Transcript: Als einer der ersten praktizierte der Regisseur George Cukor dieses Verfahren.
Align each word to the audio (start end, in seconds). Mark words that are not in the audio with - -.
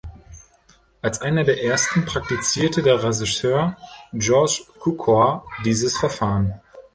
Als 1.03 1.21
einer 1.21 1.43
der 1.43 1.63
ersten 1.63 2.05
praktizierte 2.05 2.81
der 2.81 3.03
Regisseur 3.03 3.77
George 4.13 4.63
Cukor 4.79 5.45
dieses 5.63 5.95
Verfahren. 5.95 6.59